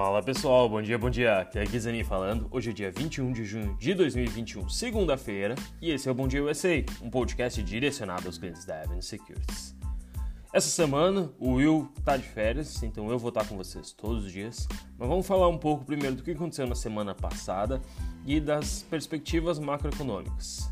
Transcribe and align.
Fala 0.00 0.22
pessoal, 0.22 0.68
bom 0.68 0.80
dia, 0.80 0.96
bom 0.96 1.10
dia. 1.10 1.40
Aqui 1.40 1.58
é 1.58 1.64
Guizani 1.64 2.04
falando. 2.04 2.46
Hoje 2.52 2.70
é 2.70 2.72
dia 2.72 2.88
21 2.88 3.32
de 3.32 3.44
junho 3.44 3.76
de 3.80 3.94
2021, 3.94 4.68
segunda-feira, 4.68 5.56
e 5.82 5.90
esse 5.90 6.08
é 6.08 6.12
o 6.12 6.14
Bom 6.14 6.28
Dia 6.28 6.44
USA, 6.44 6.84
um 7.02 7.10
podcast 7.10 7.60
direcionado 7.64 8.28
aos 8.28 8.38
clientes 8.38 8.64
da 8.64 8.80
Avenue 8.80 9.02
Securities. 9.02 9.74
Essa 10.52 10.68
semana 10.68 11.32
o 11.36 11.54
Will 11.54 11.92
tá 12.04 12.16
de 12.16 12.22
férias, 12.22 12.80
então 12.84 13.10
eu 13.10 13.18
vou 13.18 13.30
estar 13.30 13.44
com 13.48 13.56
vocês 13.56 13.90
todos 13.90 14.26
os 14.26 14.32
dias. 14.32 14.68
Mas 14.96 15.08
vamos 15.08 15.26
falar 15.26 15.48
um 15.48 15.58
pouco 15.58 15.84
primeiro 15.84 16.14
do 16.14 16.22
que 16.22 16.30
aconteceu 16.30 16.68
na 16.68 16.76
semana 16.76 17.12
passada 17.12 17.82
e 18.24 18.38
das 18.38 18.84
perspectivas 18.84 19.58
macroeconômicas. 19.58 20.70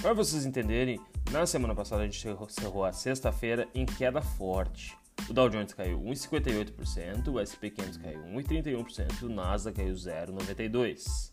Para 0.00 0.14
vocês 0.14 0.46
entenderem, 0.46 0.98
na 1.30 1.44
semana 1.44 1.74
passada 1.74 2.00
a 2.00 2.06
gente 2.06 2.26
cerrou 2.48 2.86
a 2.86 2.92
sexta-feira 2.92 3.68
em 3.74 3.84
queda 3.84 4.22
forte. 4.22 4.96
O 5.28 5.32
Dow 5.32 5.48
Jones 5.48 5.72
caiu 5.72 6.00
1,58%, 6.00 7.28
o 7.28 7.40
S&P 7.40 7.70
500 7.70 7.96
caiu 7.98 8.20
1,31% 8.20 9.22
e 9.22 9.24
o 9.24 9.28
Nasdaq 9.28 9.76
caiu 9.76 9.94
0,92%. 9.94 11.32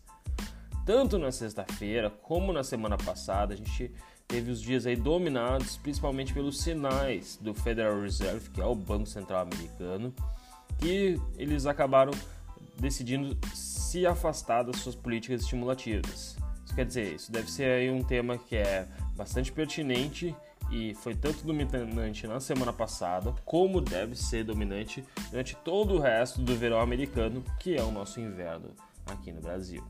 Tanto 0.86 1.18
na 1.18 1.30
sexta-feira 1.30 2.10
como 2.10 2.52
na 2.52 2.64
semana 2.64 2.96
passada, 2.96 3.54
a 3.54 3.56
gente 3.56 3.92
teve 4.26 4.50
os 4.50 4.60
dias 4.60 4.86
aí 4.86 4.96
dominados 4.96 5.76
principalmente 5.76 6.32
pelos 6.32 6.60
sinais 6.62 7.36
do 7.40 7.52
Federal 7.52 8.00
Reserve, 8.00 8.48
que 8.50 8.60
é 8.60 8.64
o 8.64 8.74
Banco 8.74 9.06
Central 9.06 9.42
Americano, 9.42 10.14
que 10.78 11.20
eles 11.36 11.66
acabaram 11.66 12.12
decidindo 12.78 13.36
se 13.54 14.06
afastar 14.06 14.62
das 14.62 14.76
suas 14.76 14.94
políticas 14.94 15.42
estimulativas. 15.42 16.36
Isso 16.64 16.74
quer 16.74 16.86
dizer, 16.86 17.14
isso 17.14 17.30
deve 17.30 17.50
ser 17.50 17.64
aí 17.64 17.90
um 17.90 18.02
tema 18.02 18.38
que 18.38 18.56
é 18.56 18.86
bastante 19.16 19.52
pertinente 19.52 20.34
e 20.70 20.94
foi 20.94 21.14
tanto 21.14 21.44
dominante 21.44 22.26
na 22.26 22.40
semana 22.40 22.72
passada, 22.72 23.34
como 23.44 23.80
deve 23.80 24.14
ser 24.14 24.44
dominante 24.44 25.04
durante 25.30 25.56
todo 25.56 25.94
o 25.94 26.00
resto 26.00 26.40
do 26.40 26.54
verão 26.54 26.80
americano, 26.80 27.44
que 27.58 27.76
é 27.76 27.82
o 27.82 27.90
nosso 27.90 28.20
inverno 28.20 28.70
aqui 29.06 29.32
no 29.32 29.40
Brasil. 29.40 29.82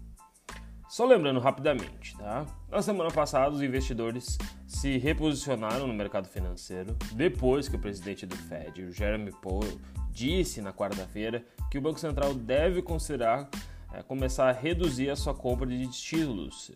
Só 0.89 1.07
lembrando 1.07 1.39
rapidamente, 1.39 2.17
tá? 2.17 2.45
Na 2.69 2.83
semana 2.83 3.13
passada, 3.13 3.55
os 3.55 3.63
investidores 3.63 4.37
se 4.67 4.99
reposicionaram 4.99 5.87
no 5.87 5.95
mercado 5.95 6.27
financeiro 6.29 6.97
depois 7.13 7.69
que 7.69 7.77
o 7.77 7.79
presidente 7.79 8.27
do 8.27 8.35
Fed, 8.37 8.91
Jeremy 8.91 9.31
Powell, 9.41 9.79
disse 10.11 10.61
na 10.61 10.73
quarta-feira 10.73 11.45
que 11.71 11.79
o 11.79 11.81
Banco 11.81 12.01
Central 12.01 12.35
deve 12.35 12.83
considerar 12.83 13.49
é, 13.93 14.03
começar 14.03 14.49
a 14.49 14.53
reduzir 14.53 15.11
a 15.11 15.17
sua 15.17 15.33
compra 15.33 15.67
de 15.67 15.87
títulos, 15.89 16.73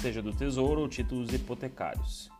seja 0.00 0.22
do 0.22 0.32
Tesouro 0.32 0.80
ou 0.80 0.88
títulos 0.88 1.32
hipotecários. 1.32 2.30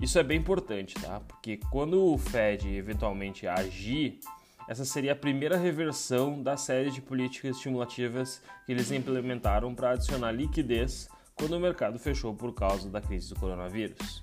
Isso 0.00 0.18
é 0.18 0.22
bem 0.22 0.38
importante, 0.38 0.94
tá? 0.94 1.20
Porque 1.20 1.58
quando 1.70 2.02
o 2.02 2.16
Fed 2.16 2.66
eventualmente 2.74 3.46
agir, 3.46 4.18
essa 4.66 4.84
seria 4.84 5.12
a 5.12 5.16
primeira 5.16 5.58
reversão 5.58 6.42
da 6.42 6.56
série 6.56 6.90
de 6.90 7.02
políticas 7.02 7.56
estimulativas 7.56 8.40
que 8.64 8.72
eles 8.72 8.90
implementaram 8.90 9.74
para 9.74 9.90
adicionar 9.90 10.32
liquidez 10.32 11.06
quando 11.34 11.52
o 11.52 11.60
mercado 11.60 11.98
fechou 11.98 12.34
por 12.34 12.54
causa 12.54 12.88
da 12.88 13.00
crise 13.00 13.28
do 13.28 13.38
coronavírus. 13.38 14.22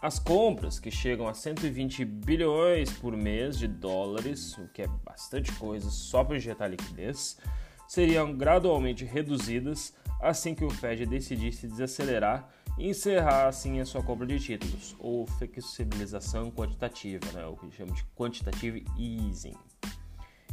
As 0.00 0.18
compras, 0.18 0.78
que 0.78 0.90
chegam 0.90 1.28
a 1.28 1.34
120 1.34 2.04
bilhões 2.04 2.90
por 2.90 3.14
mês 3.14 3.58
de 3.58 3.66
dólares, 3.66 4.56
o 4.56 4.68
que 4.68 4.82
é 4.82 4.88
bastante 5.04 5.52
coisa 5.52 5.90
só 5.90 6.24
para 6.24 6.36
injetar 6.36 6.70
liquidez, 6.70 7.36
seriam 7.86 8.32
gradualmente 8.32 9.04
reduzidas 9.04 9.94
assim 10.20 10.54
que 10.54 10.64
o 10.64 10.70
Fed 10.70 11.04
decidisse 11.04 11.66
desacelerar 11.66 12.48
encerrar 12.78 13.48
assim 13.48 13.80
a 13.80 13.84
sua 13.84 14.02
compra 14.02 14.26
de 14.26 14.38
títulos, 14.38 14.94
ou 14.98 15.26
flexibilização 15.26 16.50
quantitativa, 16.50 17.24
né, 17.32 17.46
o 17.46 17.56
que 17.56 17.70
chama 17.70 17.92
de 17.92 18.04
quantitative 18.16 18.84
easing. 18.98 19.56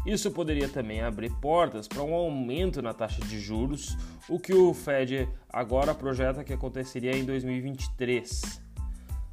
Isso 0.05 0.29
poderia 0.31 0.67
também 0.67 1.01
abrir 1.01 1.31
portas 1.39 1.87
para 1.87 2.03
um 2.03 2.13
aumento 2.13 2.81
na 2.81 2.93
taxa 2.93 3.21
de 3.21 3.39
juros, 3.39 3.97
o 4.27 4.37
que 4.37 4.53
o 4.53 4.73
Fed 4.73 5.29
agora 5.49 5.95
projeta 5.95 6.43
que 6.43 6.51
aconteceria 6.51 7.15
em 7.15 7.23
2023. 7.23 8.61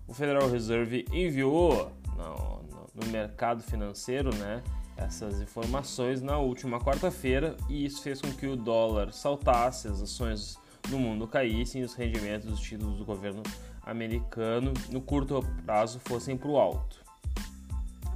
O 0.07 0.15
Federal 0.15 0.49
Reserve 0.49 1.05
enviou 1.13 1.91
no, 2.17 2.63
no, 2.63 2.87
no 2.95 3.07
mercado 3.11 3.63
financeiro 3.65 4.33
né, 4.37 4.63
essas 4.97 5.41
informações 5.41 6.23
na 6.23 6.39
última 6.39 6.79
quarta-feira 6.79 7.57
e 7.69 7.85
isso 7.85 8.03
fez 8.03 8.21
com 8.21 8.31
que 8.33 8.47
o 8.47 8.55
dólar 8.55 9.13
saltasse, 9.13 9.89
as 9.89 10.01
ações 10.01 10.57
no 10.89 10.99
mundo 10.99 11.27
caíssem 11.27 11.83
e 11.83 11.85
os 11.85 11.95
rendimentos 11.95 12.49
dos 12.49 12.61
títulos 12.61 12.99
do 12.99 13.05
governo 13.05 13.43
americano 13.83 14.73
no 14.91 15.01
curto 15.01 15.45
prazo 15.65 16.01
fossem 16.01 16.37
para 16.37 16.49
o 16.49 16.59
alto. 16.59 17.05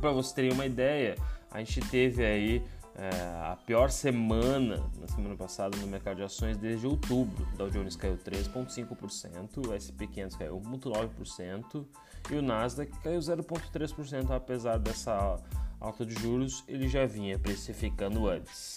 Para 0.01 0.13
vocês 0.13 0.33
terem 0.33 0.53
uma 0.53 0.67
ideia, 0.67 1.17
a 1.51 1.59
gente 1.59 1.81
teve 1.89 2.25
aí 2.25 2.63
é, 2.97 3.09
a 3.53 3.57
pior 3.67 3.91
semana 3.91 4.83
na 5.01 5.09
semana 5.09 5.37
passada 5.37 5.77
no 5.79 5.87
mercado 5.87 6.17
de 6.17 6.23
ações 6.23 6.57
desde 6.57 6.87
outubro. 6.87 7.47
O 7.55 7.57
Dow 7.57 7.71
Jones 7.71 7.97
caiu 7.97 8.17
3,5%, 8.17 9.69
o 9.69 9.73
S&P 9.73 10.07
500 10.07 10.37
caiu 10.37 10.61
1,9% 10.61 11.85
e 12.31 12.35
o 12.37 12.43
Nasdaq 12.43 12.93
caiu 13.01 13.19
0,3%, 13.19 14.31
apesar 14.31 14.79
dessa 14.79 15.41
alta 15.81 16.07
de 16.07 16.15
juros, 16.15 16.65
ele 16.69 16.89
já 16.89 17.05
vinha 17.05 17.39
precificando 17.39 18.29
antes. 18.29 18.77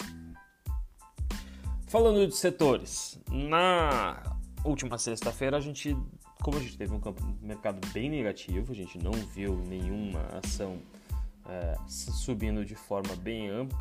Falando 1.87 2.27
de 2.27 2.35
setores, 2.35 3.17
na 3.31 4.21
última 4.65 4.97
sexta-feira 4.97 5.55
a 5.55 5.59
gente, 5.61 5.95
como 6.43 6.57
a 6.57 6.59
gente 6.59 6.77
teve 6.77 6.93
um, 6.93 7.01
mercado 7.41 7.79
bem 7.93 8.09
negativo, 8.09 8.73
a 8.73 8.75
gente 8.75 8.97
não 9.01 9.13
viu 9.13 9.55
nenhuma 9.55 10.19
ação 10.43 10.79
é, 11.47 11.77
subindo 11.87 12.65
de 12.65 12.75
forma 12.75 13.15
bem 13.15 13.49
ampla. 13.49 13.79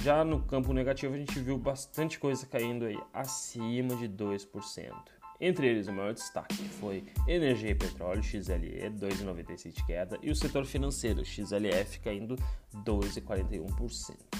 Já 0.00 0.24
no 0.24 0.40
campo 0.42 0.72
negativo 0.72 1.12
a 1.12 1.18
gente 1.18 1.40
viu 1.40 1.58
bastante 1.58 2.20
coisa 2.20 2.46
caindo 2.46 2.84
aí 2.84 2.96
acima 3.12 3.96
de 3.96 4.08
2%. 4.08 4.92
Entre 5.40 5.66
eles, 5.66 5.88
o 5.88 5.92
maior 5.92 6.14
destaque 6.14 6.54
foi 6.54 7.02
energia 7.26 7.70
e 7.70 7.74
petróleo, 7.74 8.22
XLE, 8.22 8.90
2,97 8.90 9.72
de 9.72 9.84
queda, 9.86 10.18
e 10.22 10.30
o 10.30 10.36
setor 10.36 10.66
financeiro, 10.66 11.24
XLF, 11.24 11.98
caindo 11.98 12.36
2,41%. 12.84 14.39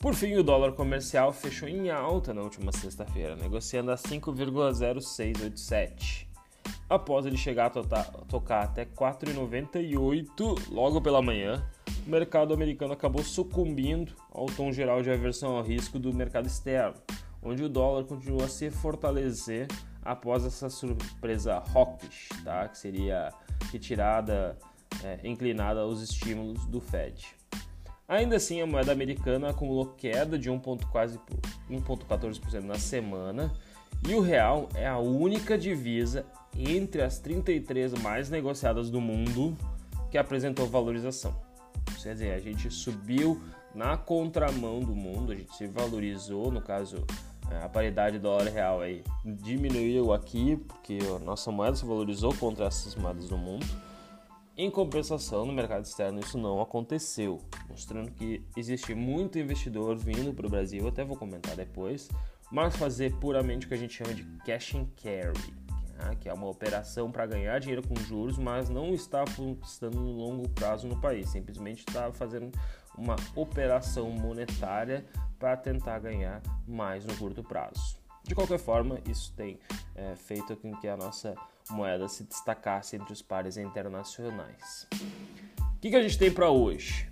Por 0.00 0.14
fim, 0.14 0.34
o 0.36 0.42
dólar 0.42 0.72
comercial 0.72 1.30
fechou 1.30 1.68
em 1.68 1.90
alta 1.90 2.32
na 2.32 2.40
última 2.40 2.72
sexta-feira, 2.72 3.36
negociando 3.36 3.92
a 3.92 3.96
5,0687. 3.96 6.26
Após 6.88 7.26
ele 7.26 7.36
chegar 7.36 7.66
a 7.66 7.70
tocar 8.24 8.62
até 8.62 8.86
4,98 8.86 10.70
logo 10.70 11.02
pela 11.02 11.20
manhã, 11.20 11.62
o 12.06 12.10
mercado 12.10 12.54
americano 12.54 12.94
acabou 12.94 13.22
sucumbindo 13.22 14.14
ao 14.30 14.46
tom 14.46 14.72
geral 14.72 15.02
de 15.02 15.10
aversão 15.10 15.58
ao 15.58 15.62
risco 15.62 15.98
do 15.98 16.14
mercado 16.14 16.46
externo, 16.46 16.96
onde 17.42 17.62
o 17.62 17.68
dólar 17.68 18.04
continua 18.04 18.46
a 18.46 18.48
se 18.48 18.70
fortalecer 18.70 19.68
após 20.02 20.46
essa 20.46 20.70
surpresa 20.70 21.62
hawkish, 21.74 22.30
tá? 22.42 22.66
que 22.68 22.78
seria 22.78 23.28
retirada 23.70 24.56
é, 25.04 25.20
inclinada 25.28 25.80
aos 25.80 26.00
estímulos 26.00 26.64
do 26.64 26.80
Fed. 26.80 27.38
Ainda 28.10 28.36
assim, 28.36 28.60
a 28.60 28.66
moeda 28.66 28.90
americana 28.90 29.50
acumulou 29.50 29.86
queda 29.86 30.36
de 30.36 30.50
1,14% 30.50 32.64
na 32.64 32.76
semana 32.76 33.52
e 34.04 34.12
o 34.16 34.20
real 34.20 34.68
é 34.74 34.88
a 34.88 34.98
única 34.98 35.56
divisa 35.56 36.26
entre 36.52 37.02
as 37.02 37.20
33 37.20 37.94
mais 38.02 38.28
negociadas 38.28 38.90
do 38.90 39.00
mundo 39.00 39.56
que 40.10 40.18
apresentou 40.18 40.66
valorização. 40.66 41.32
Quer 42.02 42.14
dizer, 42.14 42.34
a 42.34 42.40
gente 42.40 42.68
subiu 42.68 43.40
na 43.72 43.96
contramão 43.96 44.80
do 44.80 44.92
mundo, 44.92 45.30
a 45.30 45.36
gente 45.36 45.54
se 45.54 45.68
valorizou, 45.68 46.50
no 46.50 46.60
caso, 46.60 47.06
a 47.62 47.68
paridade 47.68 48.18
dólar 48.18 48.48
real 48.48 48.80
aí 48.80 49.04
diminuiu 49.24 50.12
aqui, 50.12 50.56
porque 50.56 50.98
a 51.14 51.20
nossa 51.20 51.52
moeda 51.52 51.76
se 51.76 51.86
valorizou 51.86 52.34
contra 52.34 52.64
essas 52.64 52.96
moedas 52.96 53.28
do 53.28 53.38
mundo 53.38 53.64
em 54.62 54.70
compensação, 54.70 55.46
no 55.46 55.52
mercado 55.52 55.84
externo 55.84 56.20
isso 56.20 56.36
não 56.36 56.60
aconteceu, 56.60 57.40
mostrando 57.68 58.10
que 58.10 58.44
existe 58.54 58.94
muito 58.94 59.38
investidor 59.38 59.96
vindo 59.96 60.34
para 60.34 60.46
o 60.46 60.50
Brasil, 60.50 60.86
até 60.86 61.02
vou 61.02 61.16
comentar 61.16 61.56
depois, 61.56 62.08
mas 62.50 62.76
fazer 62.76 63.14
puramente 63.16 63.64
o 63.64 63.68
que 63.68 63.74
a 63.74 63.78
gente 63.78 63.94
chama 63.94 64.12
de 64.12 64.22
cash 64.44 64.74
and 64.74 64.86
carry, 65.02 65.54
né? 65.96 66.16
que 66.20 66.28
é 66.28 66.34
uma 66.34 66.48
operação 66.48 67.10
para 67.10 67.26
ganhar 67.26 67.58
dinheiro 67.58 67.86
com 67.86 67.94
juros, 68.00 68.36
mas 68.36 68.68
não 68.68 68.92
está 68.92 69.22
apostando 69.22 69.98
no 69.98 70.12
longo 70.12 70.48
prazo 70.50 70.86
no 70.86 71.00
país, 71.00 71.30
simplesmente 71.30 71.84
está 71.88 72.12
fazendo 72.12 72.50
uma 72.98 73.16
operação 73.34 74.10
monetária 74.10 75.06
para 75.38 75.56
tentar 75.56 76.00
ganhar 76.00 76.42
mais 76.66 77.04
no 77.06 77.16
curto 77.16 77.42
prazo. 77.42 77.99
De 78.24 78.34
qualquer 78.34 78.58
forma, 78.58 78.98
isso 79.08 79.32
tem 79.36 79.58
é, 79.94 80.14
feito 80.16 80.56
com 80.56 80.74
que 80.76 80.88
a 80.88 80.96
nossa 80.96 81.34
moeda 81.70 82.08
se 82.08 82.24
destacasse 82.24 82.96
entre 82.96 83.12
os 83.12 83.22
pares 83.22 83.56
internacionais. 83.56 84.86
O 85.60 85.80
que, 85.80 85.90
que 85.90 85.96
a 85.96 86.02
gente 86.02 86.18
tem 86.18 86.30
para 86.30 86.50
hoje? 86.50 87.10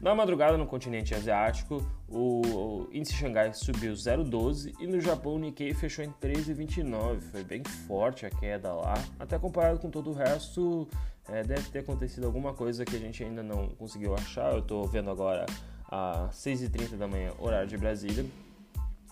Na 0.00 0.14
madrugada 0.14 0.56
no 0.56 0.66
continente 0.66 1.14
asiático, 1.14 1.86
o 2.08 2.88
índice 2.90 3.14
Xangai 3.14 3.52
subiu 3.52 3.92
0,12 3.92 4.74
e 4.80 4.86
no 4.86 5.00
Japão 5.00 5.34
o 5.34 5.38
Nikkei 5.38 5.74
fechou 5.74 6.04
em 6.04 6.10
13,29. 6.10 7.20
Foi 7.20 7.44
bem 7.44 7.62
forte 7.62 8.24
a 8.24 8.30
queda 8.30 8.72
lá, 8.72 8.94
até 9.18 9.38
comparado 9.38 9.78
com 9.78 9.90
todo 9.90 10.10
o 10.10 10.14
resto, 10.14 10.88
é, 11.28 11.42
deve 11.42 11.68
ter 11.70 11.80
acontecido 11.80 12.24
alguma 12.26 12.54
coisa 12.54 12.84
que 12.84 12.96
a 12.96 12.98
gente 12.98 13.22
ainda 13.22 13.42
não 13.42 13.68
conseguiu 13.68 14.14
achar. 14.14 14.52
Eu 14.52 14.60
estou 14.60 14.86
vendo 14.86 15.10
agora 15.10 15.44
às 15.88 16.34
6h30 16.36 16.96
da 16.96 17.06
manhã, 17.06 17.32
horário 17.38 17.68
de 17.68 17.76
Brasília. 17.76 18.24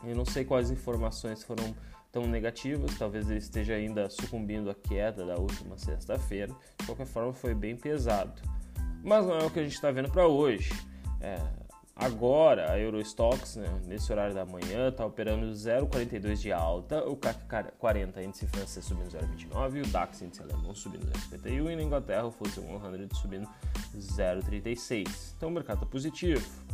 Eu 0.04 0.14
não 0.14 0.24
sei 0.24 0.44
quais 0.44 0.70
informações 0.70 1.42
foram 1.42 1.74
tão 2.10 2.26
negativas, 2.26 2.96
talvez 2.98 3.28
ele 3.28 3.38
esteja 3.38 3.74
ainda 3.74 4.08
sucumbindo 4.08 4.70
à 4.70 4.74
queda 4.74 5.24
da 5.26 5.36
última 5.36 5.76
sexta-feira. 5.76 6.54
De 6.78 6.86
qualquer 6.86 7.06
forma, 7.06 7.32
foi 7.32 7.54
bem 7.54 7.76
pesado. 7.76 8.40
Mas 9.02 9.26
não 9.26 9.38
é 9.38 9.44
o 9.44 9.50
que 9.50 9.60
a 9.60 9.62
gente 9.62 9.74
está 9.74 9.90
vendo 9.90 10.10
para 10.10 10.26
hoje. 10.26 10.72
É, 11.20 11.38
agora, 11.94 12.72
a 12.72 12.78
Eurostox, 12.78 13.56
né, 13.56 13.80
nesse 13.86 14.10
horário 14.10 14.34
da 14.34 14.44
manhã, 14.44 14.88
está 14.88 15.04
operando 15.04 15.46
0,42 15.52 16.36
de 16.36 16.52
alta, 16.52 17.04
o 17.08 17.16
CAC 17.16 17.72
40 17.78 18.22
índice 18.22 18.46
francês 18.46 18.84
subindo 18.84 19.08
0,29 19.08 19.76
e 19.76 19.80
o 19.82 19.86
DAX 19.86 20.22
índice 20.22 20.42
alemão 20.42 20.74
subindo 20.74 21.06
0,51 21.06 21.72
e 21.72 21.76
na 21.76 21.82
Inglaterra 21.82 22.26
o 22.26 22.30
FTSE 22.30 22.60
100 22.60 23.08
subindo 23.14 23.48
0,36. 23.96 25.34
Então 25.36 25.48
o 25.48 25.52
mercado 25.52 25.78
está 25.78 25.86
positivo. 25.86 26.67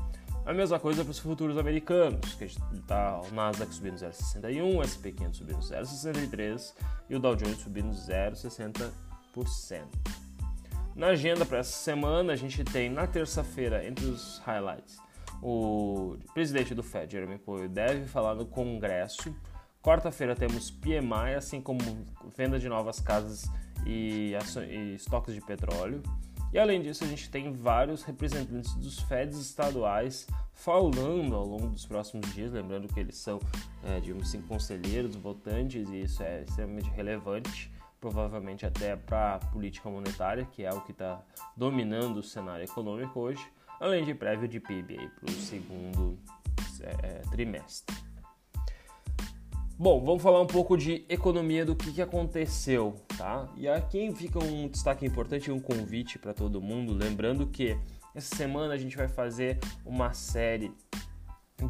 A 0.47 0.53
mesma 0.53 0.79
coisa 0.79 1.03
para 1.03 1.11
os 1.11 1.19
futuros 1.19 1.57
americanos, 1.57 2.35
que 2.35 2.45
está 2.45 3.19
o 3.21 3.33
Nasdaq 3.33 3.75
subindo 3.75 3.95
0,61, 3.95 4.77
o 4.77 4.83
S&P 4.83 5.13
500 5.13 5.39
subindo 5.39 5.59
0,63 5.61 6.75
e 7.09 7.17
o 7.17 7.19
Dow 7.19 7.35
Jones 7.35 7.59
subindo 7.59 7.89
0,60%. 7.89 8.93
Na 10.95 11.09
agenda 11.09 11.47
para 11.47 11.59
essa 11.59 11.73
semana, 11.73 12.35
a 12.35 12.37
gente 12.37 12.63
tem 12.63 12.91
na 12.91 13.07
terça-feira, 13.07 13.87
entre 13.87 14.05
os 14.05 14.39
highlights, 14.45 14.99
o 15.43 16.17
presidente 16.33 16.75
do 16.75 16.83
Fed, 16.83 17.13
Jeremy 17.13 17.39
Powell, 17.39 17.69
deve 17.69 18.07
falar 18.07 18.35
no 18.35 18.47
Congresso. 18.47 19.35
Quarta-feira 19.83 20.37
temos 20.37 20.71
PMI, 20.71 21.35
assim 21.37 21.61
como 21.61 21.81
venda 22.37 22.59
de 22.59 22.69
novas 22.69 23.01
casas 23.01 23.45
e, 23.87 24.33
e 24.69 24.95
estoques 24.95 25.35
de 25.35 25.41
petróleo. 25.41 26.03
E 26.55 26.59
além 26.59 26.81
disso, 26.81 27.03
a 27.03 27.07
gente 27.09 27.29
tem 27.29 27.53
vários 27.53 28.05
representantes 28.05 28.73
dos 28.77 29.01
FEDs 29.01 29.37
estaduais 29.39 30.25
falando 30.53 31.35
ao 31.35 31.45
longo 31.45 31.67
dos 31.67 31.85
próximos 31.85 32.33
dias, 32.33 32.53
lembrando 32.53 32.87
que 32.87 33.01
eles 33.01 33.17
são, 33.17 33.41
é, 33.83 33.99
digamos 33.99 34.29
assim, 34.29 34.41
conselheiros, 34.41 35.17
votantes, 35.17 35.89
e 35.89 36.03
isso 36.03 36.23
é 36.23 36.43
extremamente 36.43 36.89
relevante, 36.91 37.73
provavelmente 38.01 38.65
até 38.65 38.95
para 38.95 39.35
a 39.35 39.39
política 39.41 39.91
monetária, 39.91 40.45
que 40.45 40.63
é 40.63 40.73
o 40.73 40.81
que 40.83 40.93
está 40.93 41.21
dominando 41.57 42.19
o 42.19 42.23
cenário 42.23 42.65
econômico 42.65 43.19
hoje, 43.19 43.45
além 43.81 44.05
de 44.05 44.15
prévio 44.15 44.47
de 44.47 44.61
PIB 44.61 45.11
para 45.19 45.29
o 45.29 45.33
segundo 45.33 46.17
é, 46.83 47.23
trimestre. 47.33 48.14
Bom, 49.77 50.05
vamos 50.05 50.23
falar 50.23 50.41
um 50.41 50.47
pouco 50.47 50.77
de 50.77 51.05
economia 51.09 51.67
do 51.67 51.75
que, 51.75 51.93
que 51.93 52.01
aconteceu, 52.01 52.95
tá? 53.19 53.49
E 53.57 53.67
aqui 53.67 54.15
fica 54.15 54.39
um 54.39 54.69
destaque 54.69 55.05
importante 55.05 55.51
um 55.51 55.59
convite 55.59 56.17
para 56.17 56.33
todo 56.33 56.63
mundo, 56.63 56.95
lembrando 56.95 57.45
que 57.49 57.77
essa 58.15 58.37
semana 58.37 58.75
a 58.75 58.77
gente 58.77 58.97
vai 58.97 59.09
fazer 59.09 59.59
uma 59.85 60.13
série 60.13 60.71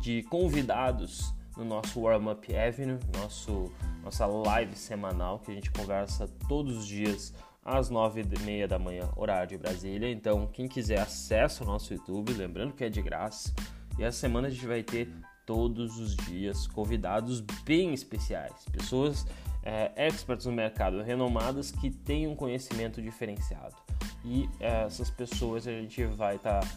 de 0.01 0.23
convidados 0.25 1.35
no 1.57 1.65
nosso 1.65 1.99
Warm 1.99 2.29
Up 2.29 2.55
Avenue, 2.55 2.99
nosso, 3.17 3.73
nossa 4.03 4.27
live 4.27 4.77
semanal 4.77 5.39
que 5.39 5.51
a 5.51 5.55
gente 5.55 5.71
conversa 5.71 6.29
todos 6.47 6.77
os 6.77 6.87
dias 6.87 7.33
às 7.65 7.89
nove 7.89 8.21
e 8.21 8.39
meia 8.41 8.69
da 8.69 8.79
manhã, 8.79 9.09
horário 9.17 9.49
de 9.49 9.57
Brasília. 9.57 10.11
Então, 10.11 10.47
quem 10.53 10.69
quiser 10.69 11.01
acesso 11.01 11.63
ao 11.63 11.71
nosso 11.71 11.95
YouTube, 11.95 12.35
lembrando 12.35 12.75
que 12.75 12.85
é 12.85 12.91
de 12.91 13.01
graça. 13.01 13.55
E 13.99 14.05
essa 14.05 14.19
semana 14.19 14.49
a 14.49 14.51
gente 14.51 14.67
vai 14.67 14.83
ter 14.83 15.11
todos 15.47 15.99
os 15.99 16.17
dias 16.17 16.67
convidados 16.67 17.41
bem 17.65 17.93
especiais, 17.93 18.65
pessoas 18.73 19.27
é, 19.63 19.93
experts 19.97 20.47
no 20.47 20.53
mercado, 20.53 21.03
renomadas 21.03 21.71
que 21.71 21.91
têm 21.91 22.27
um 22.27 22.37
conhecimento 22.37 23.01
diferenciado. 23.01 23.75
E 24.25 24.49
é, 24.61 24.85
essas 24.85 25.11
pessoas 25.11 25.67
a 25.67 25.73
gente 25.73 26.05
vai 26.05 26.37
estar 26.37 26.61
tá, 26.61 26.69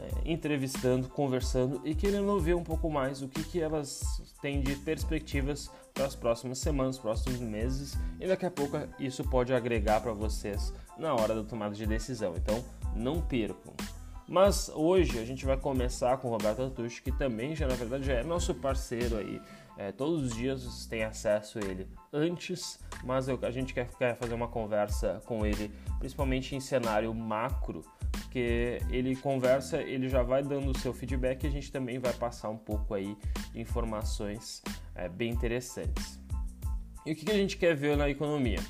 é, 0.00 0.30
entrevistando, 0.30 1.08
conversando 1.08 1.80
e 1.84 1.94
querendo 1.94 2.28
ouvir 2.28 2.54
um 2.54 2.62
pouco 2.62 2.90
mais 2.90 3.22
o 3.22 3.28
que, 3.28 3.42
que 3.42 3.60
elas 3.60 4.22
têm 4.40 4.60
de 4.60 4.76
perspectivas 4.76 5.70
para 5.92 6.06
as 6.06 6.14
próximas 6.14 6.58
semanas, 6.58 6.98
próximos 6.98 7.40
meses 7.40 7.96
e 8.20 8.26
daqui 8.26 8.46
a 8.46 8.50
pouco 8.50 8.76
isso 8.98 9.24
pode 9.24 9.52
agregar 9.52 10.00
para 10.00 10.12
vocês 10.12 10.72
na 10.98 11.14
hora 11.14 11.34
da 11.34 11.42
tomada 11.42 11.74
de 11.74 11.86
decisão. 11.86 12.34
Então 12.36 12.64
não 12.94 13.20
percam. 13.20 13.72
Mas 14.28 14.68
hoje 14.74 15.18
a 15.18 15.24
gente 15.24 15.46
vai 15.46 15.56
começar 15.56 16.16
com 16.16 16.28
o 16.28 16.30
Roberto 16.32 16.62
Artucci, 16.62 17.00
que 17.00 17.12
também 17.12 17.54
já 17.54 17.66
na 17.66 17.74
verdade 17.74 18.04
já 18.04 18.14
é 18.14 18.24
nosso 18.24 18.54
parceiro 18.54 19.18
aí. 19.18 19.40
É, 19.78 19.92
todos 19.92 20.22
os 20.22 20.34
dias 20.34 20.86
têm 20.86 21.04
acesso 21.04 21.58
a 21.58 21.62
ele 21.62 21.86
antes, 22.12 22.80
mas 23.04 23.28
eu, 23.28 23.38
a 23.42 23.50
gente 23.50 23.74
quer, 23.74 23.86
quer 23.98 24.16
fazer 24.16 24.34
uma 24.34 24.48
conversa 24.48 25.22
com 25.26 25.44
ele, 25.44 25.70
principalmente 25.98 26.56
em 26.56 26.60
cenário 26.60 27.12
macro, 27.12 27.82
porque 28.10 28.80
ele 28.90 29.14
conversa, 29.16 29.76
ele 29.82 30.08
já 30.08 30.22
vai 30.22 30.42
dando 30.42 30.70
o 30.70 30.78
seu 30.78 30.94
feedback 30.94 31.44
e 31.44 31.46
a 31.46 31.50
gente 31.50 31.70
também 31.70 31.98
vai 31.98 32.14
passar 32.14 32.48
um 32.48 32.56
pouco 32.56 32.94
aí 32.94 33.16
de 33.52 33.60
informações 33.60 34.62
é, 34.94 35.08
bem 35.10 35.30
interessantes. 35.30 36.18
E 37.04 37.12
o 37.12 37.14
que, 37.14 37.26
que 37.26 37.32
a 37.32 37.36
gente 37.36 37.58
quer 37.58 37.76
ver 37.76 37.96
na 37.96 38.08
economia? 38.08 38.60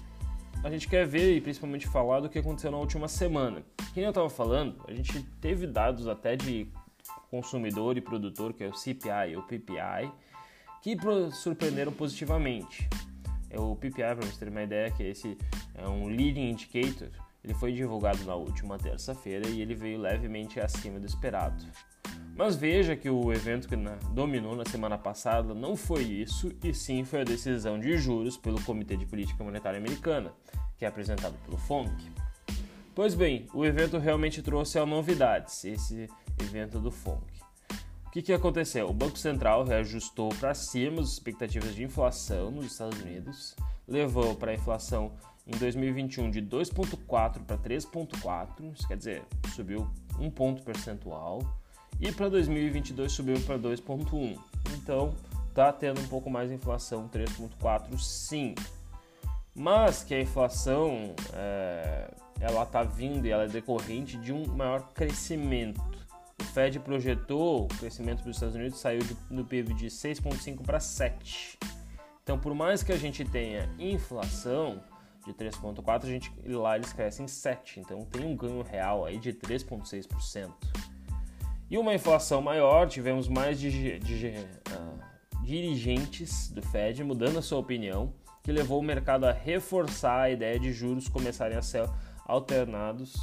a 0.64 0.70
gente 0.70 0.88
quer 0.88 1.06
ver 1.06 1.36
e 1.36 1.40
principalmente 1.40 1.86
falar 1.86 2.20
do 2.20 2.28
que 2.28 2.38
aconteceu 2.38 2.70
na 2.70 2.78
última 2.78 3.08
semana. 3.08 3.62
Quem 3.96 4.04
eu 4.04 4.10
estava 4.10 4.28
falando, 4.28 4.84
a 4.86 4.92
gente 4.92 5.22
teve 5.40 5.66
dados 5.66 6.06
até 6.06 6.36
de 6.36 6.68
consumidor 7.30 7.96
e 7.96 8.02
produtor, 8.02 8.52
que 8.52 8.62
é 8.62 8.68
o 8.68 8.74
CPI 8.74 9.30
e 9.30 9.36
o 9.38 9.42
PPI, 9.42 10.12
que 10.82 10.94
surpreenderam 11.32 11.90
positivamente. 11.90 12.86
É 13.48 13.58
o 13.58 13.74
PPI, 13.74 14.02
para 14.02 14.16
vocês 14.16 14.36
terem 14.36 14.52
uma 14.52 14.64
ideia, 14.64 14.90
que 14.90 15.02
esse 15.02 15.38
é 15.74 15.88
um 15.88 16.08
leading 16.08 16.50
indicator, 16.50 17.08
ele 17.42 17.54
foi 17.54 17.72
divulgado 17.72 18.22
na 18.24 18.34
última 18.34 18.76
terça-feira 18.76 19.48
e 19.48 19.62
ele 19.62 19.74
veio 19.74 19.98
levemente 19.98 20.60
acima 20.60 21.00
do 21.00 21.06
esperado. 21.06 21.64
Mas 22.36 22.54
veja 22.54 22.94
que 22.94 23.08
o 23.08 23.32
evento 23.32 23.66
que 23.66 23.76
dominou 24.12 24.54
na 24.54 24.66
semana 24.66 24.98
passada 24.98 25.54
não 25.54 25.74
foi 25.74 26.02
isso, 26.02 26.52
e 26.62 26.74
sim 26.74 27.02
foi 27.02 27.22
a 27.22 27.24
decisão 27.24 27.80
de 27.80 27.96
juros 27.96 28.36
pelo 28.36 28.62
Comitê 28.62 28.94
de 28.94 29.06
Política 29.06 29.42
Monetária 29.42 29.78
Americana, 29.78 30.34
que 30.76 30.84
é 30.84 30.88
apresentado 30.88 31.34
pelo 31.46 31.56
FONC. 31.56 32.12
Pois 32.96 33.14
bem, 33.14 33.46
o 33.52 33.62
evento 33.62 33.98
realmente 33.98 34.40
trouxe 34.40 34.82
novidades, 34.86 35.66
esse 35.66 36.08
evento 36.40 36.78
do 36.78 36.90
FONC. 36.90 37.20
O 38.06 38.10
que, 38.10 38.22
que 38.22 38.32
aconteceu? 38.32 38.88
O 38.88 38.94
Banco 38.94 39.18
Central 39.18 39.64
reajustou 39.64 40.30
para 40.40 40.54
cima 40.54 41.02
as 41.02 41.12
expectativas 41.12 41.74
de 41.74 41.84
inflação 41.84 42.50
nos 42.50 42.72
Estados 42.72 42.98
Unidos, 42.98 43.54
levou 43.86 44.34
para 44.34 44.52
a 44.52 44.54
inflação 44.54 45.12
em 45.46 45.50
2021 45.58 46.30
de 46.30 46.40
2,4 46.40 47.42
para 47.46 47.58
3,4, 47.58 48.72
isso 48.72 48.88
quer 48.88 48.96
dizer, 48.96 49.24
subiu 49.54 49.86
um 50.18 50.30
ponto 50.30 50.62
percentual 50.62 51.42
e 52.00 52.10
para 52.10 52.30
2022 52.30 53.12
subiu 53.12 53.38
para 53.42 53.58
2,1. 53.58 54.38
Então 54.74 55.14
tá 55.52 55.70
tendo 55.70 56.00
um 56.00 56.08
pouco 56.08 56.30
mais 56.30 56.48
de 56.48 56.54
inflação, 56.54 57.10
3,4 57.10 57.98
sim. 57.98 58.54
Mas 59.54 60.02
que 60.02 60.14
a 60.14 60.20
inflação 60.20 61.14
é, 61.34 62.10
ela 62.40 62.66
tá 62.66 62.82
vindo 62.82 63.26
e 63.26 63.30
ela 63.30 63.44
é 63.44 63.48
decorrente 63.48 64.16
de 64.16 64.32
um 64.32 64.46
maior 64.46 64.92
crescimento. 64.92 65.80
O 66.40 66.44
Fed 66.44 66.78
projetou 66.80 67.64
o 67.64 67.68
crescimento 67.68 68.22
dos 68.22 68.36
Estados 68.36 68.54
Unidos 68.54 68.78
saiu 68.78 69.00
de, 69.00 69.16
no 69.30 69.44
PIB 69.44 69.74
de 69.74 69.86
6,5 69.86 70.62
para 70.62 70.80
7. 70.80 71.58
Então, 72.22 72.38
por 72.38 72.54
mais 72.54 72.82
que 72.82 72.92
a 72.92 72.96
gente 72.96 73.24
tenha 73.24 73.68
inflação 73.78 74.82
de 75.24 75.32
3,4, 75.32 76.04
a 76.04 76.06
gente 76.06 76.32
lá 76.46 76.76
eles 76.76 76.92
crescem 76.92 77.26
7. 77.26 77.80
Então, 77.80 78.04
tem 78.04 78.24
um 78.24 78.36
ganho 78.36 78.62
real 78.62 79.04
aí 79.04 79.18
de 79.18 79.32
3,6%. 79.32 80.52
E 81.68 81.78
uma 81.78 81.94
inflação 81.94 82.40
maior, 82.40 82.88
tivemos 82.88 83.28
mais 83.28 83.58
de, 83.58 83.98
de, 83.98 84.28
uh, 84.28 85.42
dirigentes 85.42 86.48
do 86.50 86.62
Fed 86.62 87.02
mudando 87.02 87.38
a 87.38 87.42
sua 87.42 87.58
opinião, 87.58 88.12
que 88.42 88.52
levou 88.52 88.78
o 88.78 88.82
mercado 88.82 89.24
a 89.24 89.32
reforçar 89.32 90.22
a 90.22 90.30
ideia 90.30 90.60
de 90.60 90.72
juros 90.72 91.08
começarem 91.08 91.56
a 91.56 91.62
ser 91.62 91.88
alternados, 92.26 93.14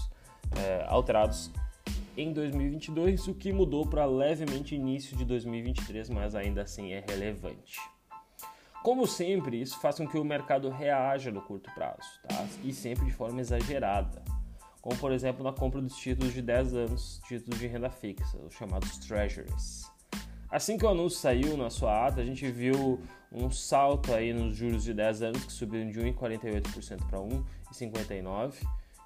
é, 0.58 0.86
alterados 0.88 1.52
em 2.16 2.32
2022, 2.32 3.28
o 3.28 3.34
que 3.34 3.52
mudou 3.52 3.86
para 3.86 4.06
levemente 4.06 4.76
início 4.76 5.18
de 5.18 5.26
2023, 5.26 6.10
mas 6.10 6.36
ainda 6.36 6.62
assim 6.62 6.92
é 6.92 7.04
relevante. 7.08 7.80
Como 8.84 9.08
sempre, 9.08 9.62
isso 9.62 9.80
faz 9.80 9.98
com 9.98 10.08
que 10.08 10.18
o 10.18 10.24
mercado 10.24 10.70
reaja 10.70 11.32
no 11.32 11.42
curto 11.42 11.72
prazo, 11.74 12.22
tá? 12.28 12.46
e 12.64 12.74
sempre 12.74 13.06
de 13.06 13.12
forma 13.12 13.40
exagerada 13.40 14.22
como 14.84 14.98
por 14.98 15.14
exemplo 15.14 15.46
na 15.46 15.54
compra 15.54 15.82
dos 15.82 15.96
títulos 15.96 16.34
de 16.34 16.42
10 16.42 16.74
anos, 16.74 17.22
títulos 17.26 17.58
de 17.58 17.68
renda 17.68 17.90
fixa, 17.90 18.38
os 18.38 18.54
chamados 18.54 18.98
treasuries. 18.98 19.90
Assim 20.52 20.78
que 20.78 20.86
o 20.86 20.90
anúncio 20.90 21.20
saiu 21.20 21.56
na 21.56 21.70
sua 21.70 22.06
ata, 22.08 22.20
a 22.20 22.26
gente 22.26 22.52
viu 22.52 23.00
um 23.32 23.50
salto 23.50 24.14
aí 24.14 24.34
nos 24.34 24.58
juros 24.58 24.84
de 24.84 24.94
10 24.94 25.22
anos 25.22 25.46
que 25.46 25.54
subiram 25.54 25.90
de 25.90 26.02
1,48% 26.02 27.08
para 27.10 27.18
1,59%, 27.18 28.56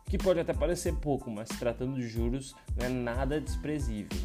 que 0.08 0.18
pode 0.18 0.40
até 0.40 0.54
parecer 0.54 0.96
pouco, 0.96 1.30
mas 1.30 1.50
tratando 1.50 1.96
de 1.96 2.08
juros 2.08 2.56
não 2.76 2.86
é 2.86 2.90
nada 2.90 3.40
desprezível. 3.40 4.18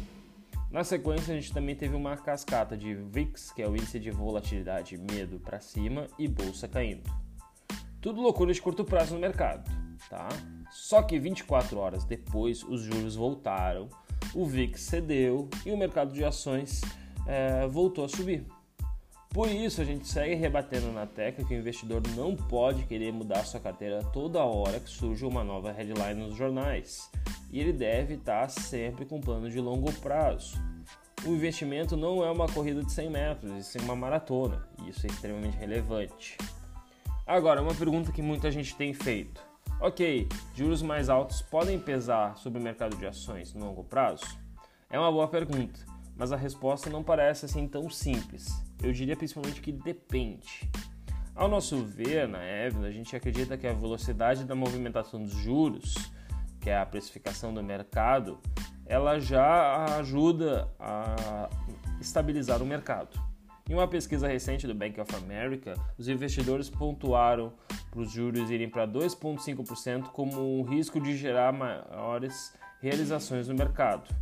Na 0.71 0.83
sequência, 0.83 1.33
a 1.33 1.39
gente 1.39 1.53
também 1.53 1.75
teve 1.75 1.95
uma 1.95 2.17
cascata 2.17 2.75
de 2.75 2.95
VIX, 2.95 3.51
que 3.51 3.61
é 3.61 3.67
o 3.67 3.75
índice 3.75 3.99
de 3.99 4.09
volatilidade 4.09 4.97
medo 4.97 5.39
para 5.39 5.59
cima, 5.59 6.07
e 6.17 6.27
bolsa 6.27 6.67
caindo. 6.67 7.03
Tudo 8.01 8.21
loucura 8.21 8.51
de 8.51 8.61
curto 8.61 8.83
prazo 8.83 9.13
no 9.13 9.19
mercado, 9.19 9.69
tá? 10.09 10.29
Só 10.71 11.03
que 11.03 11.19
24 11.19 11.77
horas 11.77 12.05
depois, 12.05 12.63
os 12.63 12.81
juros 12.81 13.15
voltaram, 13.15 13.87
o 14.33 14.45
VIX 14.45 14.79
cedeu 14.81 15.47
e 15.65 15.71
o 15.71 15.77
mercado 15.77 16.11
de 16.11 16.25
ações 16.25 16.81
é, 17.27 17.67
voltou 17.67 18.05
a 18.05 18.09
subir. 18.09 18.45
Por 19.33 19.49
isso, 19.49 19.81
a 19.81 19.83
gente 19.83 20.07
segue 20.07 20.35
rebatendo 20.35 20.91
na 20.91 21.07
tecla 21.07 21.43
que 21.43 21.55
o 21.55 21.57
investidor 21.57 22.03
não 22.15 22.35
pode 22.35 22.83
querer 22.83 23.11
mudar 23.11 23.43
sua 23.45 23.59
carteira 23.59 24.03
toda 24.13 24.43
hora 24.43 24.79
que 24.79 24.87
surge 24.87 25.25
uma 25.25 25.43
nova 25.43 25.71
headline 25.71 26.13
nos 26.13 26.35
jornais. 26.35 27.09
E 27.51 27.59
ele 27.59 27.73
deve 27.73 28.13
estar 28.13 28.47
sempre 28.49 29.05
com 29.05 29.19
plano 29.19 29.49
de 29.49 29.59
longo 29.59 29.91
prazo. 29.93 30.55
O 31.25 31.29
investimento 31.29 31.97
não 31.97 32.23
é 32.23 32.29
uma 32.29 32.47
corrida 32.47 32.83
de 32.83 32.91
100 32.91 33.09
metros, 33.09 33.51
isso 33.57 33.75
é 33.79 33.81
uma 33.81 33.95
maratona, 33.95 34.67
e 34.83 34.89
isso 34.89 35.07
é 35.07 35.09
extremamente 35.09 35.57
relevante. 35.57 36.37
Agora, 37.25 37.59
uma 37.59 37.73
pergunta 37.73 38.11
que 38.11 38.21
muita 38.21 38.51
gente 38.51 38.75
tem 38.75 38.93
feito. 38.93 39.41
Ok, 39.81 40.27
juros 40.53 40.83
mais 40.83 41.09
altos 41.09 41.41
podem 41.41 41.79
pesar 41.79 42.37
sobre 42.37 42.59
o 42.59 42.63
mercado 42.63 42.95
de 42.97 43.07
ações 43.07 43.51
no 43.55 43.65
longo 43.65 43.83
prazo? 43.83 44.25
É 44.91 44.99
uma 44.99 45.11
boa 45.11 45.27
pergunta, 45.27 45.79
mas 46.15 46.31
a 46.31 46.35
resposta 46.35 46.89
não 46.89 47.03
parece 47.03 47.45
assim 47.45 47.67
tão 47.67 47.89
simples. 47.89 48.47
Eu 48.81 48.91
diria 48.91 49.15
principalmente 49.15 49.61
que 49.61 49.71
depende. 49.71 50.69
Ao 51.35 51.47
nosso 51.47 51.83
ver, 51.83 52.27
na 52.27 52.43
Evna, 52.43 52.87
a 52.87 52.91
gente 52.91 53.15
acredita 53.15 53.57
que 53.57 53.65
a 53.65 53.73
velocidade 53.73 54.43
da 54.43 54.53
movimentação 54.53 55.23
dos 55.23 55.33
juros, 55.33 55.95
que 56.59 56.69
é 56.69 56.77
a 56.77 56.85
precificação 56.85 57.53
do 57.53 57.63
mercado, 57.63 58.39
ela 58.85 59.19
já 59.19 59.97
ajuda 59.97 60.69
a 60.79 61.49
estabilizar 61.99 62.61
o 62.61 62.65
mercado. 62.65 63.19
Em 63.69 63.73
uma 63.73 63.87
pesquisa 63.87 64.27
recente 64.27 64.67
do 64.67 64.75
Bank 64.75 64.99
of 64.99 65.15
America, 65.15 65.73
os 65.97 66.09
investidores 66.09 66.69
pontuaram 66.69 67.53
para 67.89 68.01
os 68.01 68.11
juros 68.11 68.51
irem 68.51 68.69
para 68.69 68.85
2,5% 68.85 70.09
como 70.11 70.59
um 70.59 70.63
risco 70.63 70.99
de 70.99 71.15
gerar 71.15 71.53
maiores 71.53 72.53
realizações 72.81 73.47
no 73.47 73.55
mercado. 73.55 74.13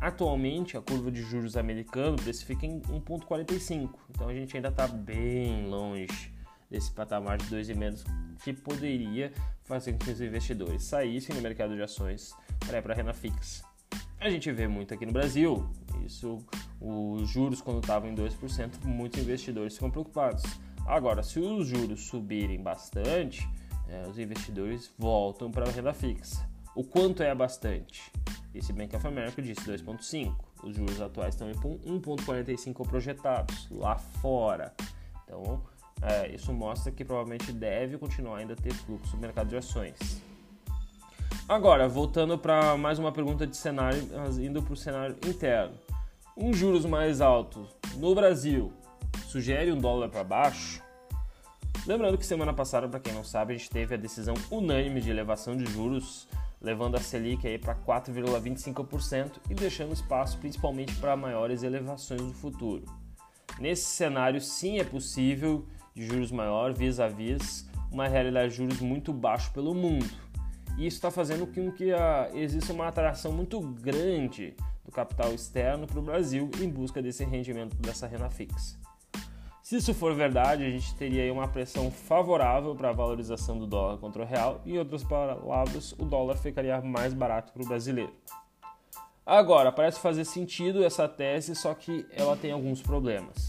Atualmente, 0.00 0.76
a 0.76 0.80
curva 0.80 1.10
de 1.10 1.22
juros 1.22 1.56
americano 1.56 2.16
precifica 2.16 2.64
em 2.64 2.80
1,45, 2.80 3.90
então 4.10 4.28
a 4.28 4.34
gente 4.34 4.56
ainda 4.56 4.68
está 4.68 4.86
bem 4.86 5.66
longe 5.66 6.32
desse 6.70 6.92
patamar 6.92 7.38
de 7.38 7.44
2,5 7.46 8.04
que 8.42 8.52
poderia 8.52 9.32
fazer 9.64 9.92
com 9.92 9.98
que 9.98 10.10
os 10.10 10.20
investidores 10.20 10.84
saíssem 10.84 11.34
do 11.34 11.42
mercado 11.42 11.74
de 11.74 11.82
ações 11.82 12.32
para 12.60 12.92
a 12.92 12.96
renda 12.96 13.12
fixa. 13.12 13.64
A 14.20 14.30
gente 14.30 14.50
vê 14.52 14.68
muito 14.68 14.94
aqui 14.94 15.04
no 15.04 15.12
Brasil, 15.12 15.68
isso, 16.04 16.38
os 16.80 17.28
juros 17.28 17.60
quando 17.60 17.80
estavam 17.80 18.08
em 18.08 18.14
2%, 18.14 18.84
muitos 18.84 19.20
investidores 19.20 19.74
ficam 19.74 19.90
preocupados. 19.90 20.44
Agora, 20.86 21.22
se 21.22 21.38
os 21.38 21.66
juros 21.66 22.06
subirem 22.06 22.62
bastante, 22.62 23.48
é, 23.88 24.08
os 24.08 24.18
investidores 24.18 24.92
voltam 24.96 25.50
para 25.50 25.68
a 25.68 25.72
renda 25.72 25.92
fixa. 25.92 26.48
O 26.78 26.84
quanto 26.84 27.24
é 27.24 27.34
bastante? 27.34 28.12
Esse 28.54 28.72
Bank 28.72 28.94
of 28.94 29.04
America 29.04 29.42
disse 29.42 29.62
2,5. 29.62 30.32
Os 30.62 30.76
juros 30.76 31.00
atuais 31.00 31.34
estão 31.34 31.50
em 31.50 31.54
1,45 31.54 32.86
projetados 32.86 33.66
lá 33.68 33.98
fora. 33.98 34.72
Então, 35.24 35.60
é, 36.00 36.32
isso 36.32 36.52
mostra 36.52 36.92
que 36.92 37.04
provavelmente 37.04 37.50
deve 37.50 37.98
continuar 37.98 38.36
ainda 38.36 38.52
a 38.52 38.56
ter 38.56 38.72
fluxo 38.72 39.16
no 39.16 39.20
mercado 39.20 39.48
de 39.48 39.56
ações. 39.56 40.22
Agora, 41.48 41.88
voltando 41.88 42.38
para 42.38 42.76
mais 42.76 43.00
uma 43.00 43.10
pergunta 43.10 43.44
de 43.44 43.56
cenário, 43.56 44.00
indo 44.40 44.62
para 44.62 44.72
o 44.72 44.76
cenário 44.76 45.16
interno. 45.26 45.74
Um 46.36 46.52
juros 46.52 46.84
mais 46.86 47.20
alto 47.20 47.66
no 47.96 48.14
Brasil 48.14 48.72
sugere 49.26 49.72
um 49.72 49.78
dólar 49.80 50.10
para 50.10 50.22
baixo? 50.22 50.80
Lembrando 51.84 52.16
que 52.16 52.24
semana 52.24 52.54
passada, 52.54 52.88
para 52.88 53.00
quem 53.00 53.12
não 53.12 53.24
sabe, 53.24 53.54
a 53.54 53.56
gente 53.56 53.68
teve 53.68 53.96
a 53.96 53.98
decisão 53.98 54.34
unânime 54.48 55.00
de 55.00 55.10
elevação 55.10 55.56
de 55.56 55.66
juros 55.66 56.28
levando 56.60 56.96
a 56.96 57.00
Selic 57.00 57.46
aí 57.46 57.58
para 57.58 57.74
4,25% 57.74 59.32
e 59.50 59.54
deixando 59.54 59.92
espaço 59.92 60.38
principalmente 60.38 60.94
para 60.96 61.16
maiores 61.16 61.62
elevações 61.62 62.20
no 62.20 62.32
futuro. 62.32 62.84
Nesse 63.58 63.84
cenário, 63.84 64.40
sim 64.40 64.78
é 64.78 64.84
possível 64.84 65.66
de 65.94 66.06
juros 66.06 66.30
maior 66.30 66.72
vis-à-vis 66.72 67.68
uma 67.90 68.06
realidade 68.06 68.50
de 68.50 68.56
juros 68.56 68.80
muito 68.80 69.12
baixo 69.12 69.52
pelo 69.52 69.74
mundo. 69.74 70.08
E 70.76 70.86
isso 70.86 70.96
está 70.96 71.10
fazendo 71.10 71.46
com 71.46 71.72
que 71.72 71.92
a, 71.92 72.30
exista 72.34 72.72
uma 72.72 72.86
atração 72.86 73.32
muito 73.32 73.60
grande 73.60 74.54
do 74.84 74.92
capital 74.92 75.32
externo 75.34 75.86
para 75.86 75.98
o 75.98 76.02
Brasil 76.02 76.50
em 76.60 76.68
busca 76.68 77.02
desse 77.02 77.24
rendimento 77.24 77.74
dessa 77.76 78.06
renda 78.06 78.30
fixa. 78.30 78.78
Se 79.68 79.76
isso 79.76 79.92
for 79.92 80.14
verdade, 80.14 80.64
a 80.64 80.70
gente 80.70 80.94
teria 80.94 81.30
uma 81.30 81.46
pressão 81.46 81.90
favorável 81.90 82.74
para 82.74 82.88
a 82.88 82.92
valorização 82.94 83.58
do 83.58 83.66
dólar 83.66 83.98
contra 83.98 84.22
o 84.22 84.24
real, 84.24 84.62
e 84.64 84.72
em 84.72 84.78
outras 84.78 85.04
palavras, 85.04 85.92
o 85.98 86.06
dólar 86.06 86.38
ficaria 86.38 86.80
mais 86.80 87.12
barato 87.12 87.52
para 87.52 87.62
o 87.62 87.68
brasileiro. 87.68 88.14
Agora, 89.26 89.70
parece 89.70 90.00
fazer 90.00 90.24
sentido 90.24 90.82
essa 90.82 91.06
tese, 91.06 91.54
só 91.54 91.74
que 91.74 92.06
ela 92.12 92.34
tem 92.34 92.50
alguns 92.50 92.80
problemas. 92.80 93.46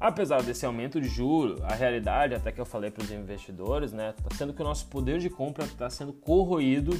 Apesar 0.00 0.42
desse 0.42 0.64
aumento 0.64 0.98
de 0.98 1.10
juro, 1.10 1.62
a 1.62 1.74
realidade, 1.74 2.34
até 2.34 2.50
que 2.50 2.58
eu 2.58 2.64
falei 2.64 2.90
para 2.90 3.04
os 3.04 3.10
investidores, 3.10 3.92
né, 3.92 4.14
está 4.16 4.34
sendo 4.34 4.54
que 4.54 4.62
o 4.62 4.64
nosso 4.64 4.86
poder 4.86 5.18
de 5.18 5.28
compra 5.28 5.66
está 5.66 5.90
sendo 5.90 6.14
corroído 6.14 6.98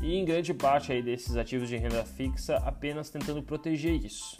e 0.00 0.14
em 0.14 0.24
grande 0.24 0.54
parte 0.54 0.92
aí 0.92 1.02
desses 1.02 1.36
ativos 1.36 1.68
de 1.68 1.76
renda 1.76 2.04
fixa 2.04 2.58
apenas 2.58 3.10
tentando 3.10 3.42
proteger 3.42 3.92
isso. 3.92 4.36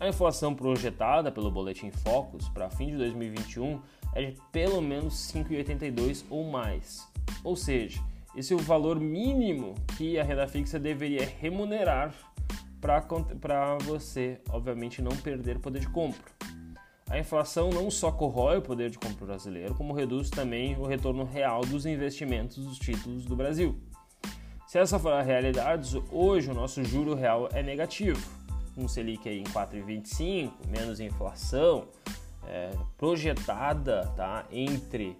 A 0.00 0.08
inflação 0.08 0.54
projetada 0.54 1.30
pelo 1.30 1.50
Boletim 1.50 1.90
Focus 1.90 2.48
para 2.48 2.70
fim 2.70 2.86
de 2.86 2.96
2021 2.96 3.78
é 4.14 4.30
de 4.30 4.40
pelo 4.50 4.80
menos 4.80 5.30
5,82 5.30 6.24
ou 6.30 6.50
mais. 6.50 7.06
Ou 7.44 7.54
seja, 7.54 8.00
esse 8.34 8.54
é 8.54 8.56
o 8.56 8.60
valor 8.60 8.98
mínimo 8.98 9.74
que 9.98 10.18
a 10.18 10.24
renda 10.24 10.48
fixa 10.48 10.78
deveria 10.78 11.30
remunerar 11.38 12.14
para 12.80 13.76
você, 13.82 14.40
obviamente, 14.48 15.02
não 15.02 15.14
perder 15.14 15.58
poder 15.58 15.80
de 15.80 15.90
compra. 15.90 16.32
A 17.10 17.18
inflação 17.18 17.68
não 17.68 17.90
só 17.90 18.10
corrói 18.10 18.56
o 18.56 18.62
poder 18.62 18.88
de 18.88 18.98
compra 18.98 19.26
brasileiro, 19.26 19.74
como 19.74 19.92
reduz 19.92 20.30
também 20.30 20.78
o 20.78 20.86
retorno 20.86 21.24
real 21.24 21.60
dos 21.60 21.84
investimentos 21.84 22.64
dos 22.64 22.78
títulos 22.78 23.26
do 23.26 23.36
Brasil. 23.36 23.78
Se 24.66 24.78
essa 24.78 24.98
for 24.98 25.12
a 25.12 25.20
realidade, 25.20 26.02
hoje 26.10 26.50
o 26.50 26.54
nosso 26.54 26.82
juro 26.84 27.14
real 27.14 27.50
é 27.52 27.62
negativo 27.62 28.39
com 28.80 28.88
Selic 28.88 29.28
aí 29.28 29.40
em 29.40 29.44
4,25, 29.44 30.52
menos 30.66 31.00
inflação, 31.00 31.88
é, 32.46 32.70
projetada 32.96 34.06
tá, 34.16 34.46
entre 34.50 35.18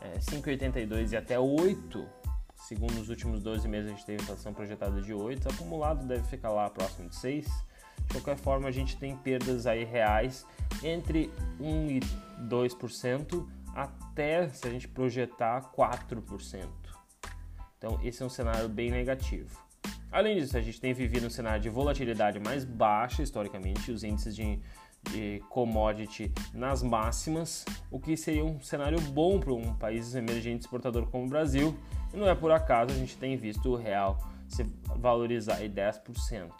é, 0.00 0.18
5,82 0.18 1.12
e 1.12 1.16
até 1.16 1.38
8, 1.38 2.06
segundo 2.54 3.00
os 3.00 3.08
últimos 3.08 3.42
12 3.42 3.66
meses 3.66 3.90
a 3.90 3.94
gente 3.94 4.06
teve 4.06 4.22
inflação 4.22 4.54
projetada 4.54 5.02
de 5.02 5.12
8, 5.12 5.48
acumulado 5.48 6.06
deve 6.06 6.22
ficar 6.28 6.50
lá 6.50 6.70
próximo 6.70 7.08
de 7.08 7.16
6. 7.16 7.46
De 7.46 8.14
qualquer 8.14 8.36
forma, 8.36 8.68
a 8.68 8.72
gente 8.72 8.96
tem 8.96 9.16
perdas 9.16 9.66
aí 9.66 9.84
reais 9.84 10.46
entre 10.82 11.30
1 11.60 11.90
e 11.90 12.00
2% 12.48 13.46
até, 13.74 14.48
se 14.48 14.66
a 14.66 14.70
gente 14.70 14.88
projetar, 14.88 15.70
4%. 15.72 16.66
Então, 17.76 18.00
esse 18.02 18.22
é 18.22 18.26
um 18.26 18.30
cenário 18.30 18.68
bem 18.68 18.90
negativo. 18.90 19.69
Além 20.12 20.36
disso, 20.38 20.56
a 20.56 20.60
gente 20.60 20.80
tem 20.80 20.92
vivido 20.92 21.26
um 21.26 21.30
cenário 21.30 21.60
de 21.60 21.68
volatilidade 21.68 22.40
mais 22.40 22.64
baixa 22.64 23.22
historicamente, 23.22 23.92
os 23.92 24.02
índices 24.02 24.34
de, 24.34 24.58
de 25.10 25.40
commodity 25.48 26.32
nas 26.52 26.82
máximas, 26.82 27.64
o 27.90 28.00
que 28.00 28.16
seria 28.16 28.44
um 28.44 28.60
cenário 28.60 29.00
bom 29.00 29.38
para 29.38 29.52
um 29.52 29.72
país 29.74 30.14
emergente 30.16 30.62
exportador 30.62 31.06
como 31.06 31.26
o 31.26 31.28
Brasil. 31.28 31.76
E 32.12 32.16
não 32.16 32.28
é 32.28 32.34
por 32.34 32.50
acaso 32.50 32.92
a 32.92 32.96
gente 32.96 33.16
tem 33.16 33.36
visto 33.36 33.70
o 33.70 33.76
real 33.76 34.18
se 34.48 34.66
valorizar 34.96 35.64
em 35.64 35.70
10%. 35.70 36.50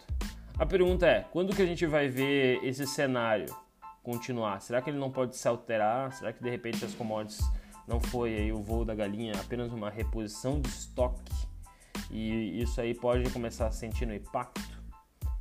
A 0.57 0.65
pergunta 0.65 1.05
é, 1.05 1.25
quando 1.31 1.53
que 1.53 1.61
a 1.61 1.65
gente 1.65 1.85
vai 1.85 2.07
ver 2.07 2.63
esse 2.63 2.87
cenário 2.87 3.53
continuar? 4.01 4.61
Será 4.61 4.81
que 4.81 4.89
ele 4.89 4.97
não 4.97 5.11
pode 5.11 5.35
se 5.35 5.47
alterar? 5.47 6.13
Será 6.13 6.31
que 6.31 6.41
de 6.41 6.49
repente 6.49 6.85
as 6.85 6.93
commodities 6.93 7.45
não 7.85 7.99
foi 7.99 8.33
aí 8.35 8.51
o 8.53 8.61
voo 8.61 8.85
da 8.85 8.95
galinha, 8.95 9.33
apenas 9.33 9.73
uma 9.73 9.89
reposição 9.89 10.61
de 10.61 10.69
estoque? 10.69 11.50
E 12.11 12.61
isso 12.61 12.79
aí 12.81 12.93
pode 12.93 13.29
começar 13.31 13.67
a 13.67 13.71
sentir 13.71 14.05
no 14.05 14.13
impacto. 14.13 14.61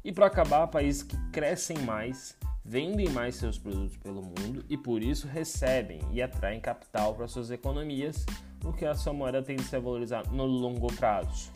E 0.05 0.12
para 0.12 0.27
acabar, 0.27 0.67
países 0.69 1.03
que 1.03 1.17
crescem 1.31 1.79
mais, 1.81 2.37
vendem 2.65 3.09
mais 3.11 3.35
seus 3.35 3.59
produtos 3.59 3.97
pelo 3.99 4.23
mundo 4.23 4.65
e 4.69 4.77
por 4.77 5.03
isso 5.03 5.27
recebem 5.27 6.00
e 6.12 6.23
atraem 6.23 6.61
capital 6.61 7.15
para 7.15 7.29
suas 7.29 7.50
economias, 7.50 8.25
o 8.65 8.73
que 8.73 8.85
a 8.85 8.95
sua 8.95 9.12
moeda 9.12 9.43
tende 9.43 9.62
a 9.62 9.65
se 9.65 9.79
valorizar 9.79 10.27
no 10.31 10.47
longo 10.47 10.87
prazo. 10.95 11.50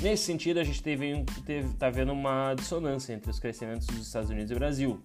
Nesse 0.00 0.24
sentido, 0.24 0.60
a 0.60 0.64
gente 0.64 0.80
está 0.80 1.90
vendo 1.90 2.12
uma 2.12 2.54
dissonância 2.54 3.12
entre 3.12 3.30
os 3.30 3.40
crescimentos 3.40 3.86
dos 3.88 4.06
Estados 4.06 4.30
Unidos 4.30 4.50
e 4.50 4.54
Brasil. 4.54 5.02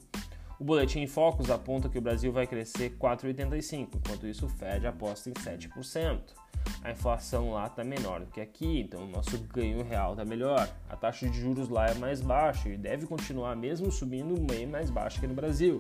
O 0.63 0.65
boletim 0.65 1.05
Focus 1.05 1.49
aponta 1.49 1.89
que 1.89 1.97
o 1.97 2.01
Brasil 2.01 2.31
vai 2.31 2.47
crescer 2.47 2.95
4,85, 2.97 3.95
enquanto 3.95 4.25
isso 4.25 4.45
o 4.45 4.49
Fed 4.49 4.87
aposta 4.87 5.29
em 5.29 5.33
7% 5.33 6.21
a 6.81 6.91
inflação 6.91 7.51
lá 7.51 7.67
está 7.67 7.83
menor 7.83 8.21
do 8.21 8.27
que 8.27 8.39
aqui, 8.39 8.79
então 8.79 9.03
o 9.03 9.07
nosso 9.09 9.37
ganho 9.39 9.83
real 9.83 10.11
está 10.11 10.23
melhor. 10.23 10.69
A 10.89 10.95
taxa 10.95 11.27
de 11.29 11.37
juros 11.37 11.67
lá 11.67 11.87
é 11.87 11.93
mais 11.95 12.21
baixa 12.21 12.69
e 12.69 12.77
deve 12.77 13.05
continuar 13.05 13.57
mesmo 13.57 13.91
subindo 13.91 14.39
bem 14.39 14.65
mais 14.65 14.89
baixa 14.89 15.19
que 15.19 15.27
no 15.27 15.33
Brasil, 15.33 15.75